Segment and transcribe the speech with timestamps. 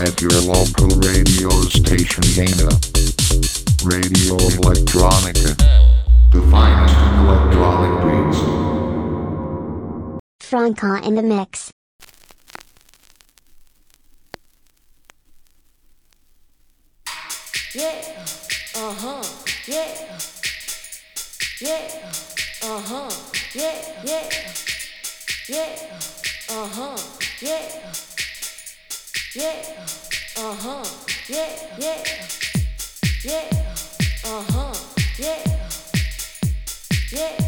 [0.00, 2.70] At your local radio station Dana.
[3.84, 5.56] Radio Electronica.
[6.30, 8.38] The finest electronic beats.
[10.40, 11.72] Franka in the mix.
[17.74, 18.00] Yeah.
[18.76, 19.24] Uh huh.
[19.66, 19.88] Yeah.
[21.60, 21.88] Yeah.
[22.62, 23.10] Uh huh.
[23.52, 23.74] Yeah.
[24.04, 24.30] Yeah.
[25.48, 25.76] Yeah.
[26.50, 26.96] Uh huh.
[27.42, 28.07] Yeah.
[29.38, 29.54] Yeah.
[30.36, 30.84] Uh huh.
[31.28, 31.48] Yeah.
[31.78, 32.02] Yeah.
[33.24, 33.44] Yeah.
[34.24, 34.74] Uh huh.
[35.16, 35.38] Yeah.
[37.12, 37.47] Yeah.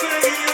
[0.00, 0.49] say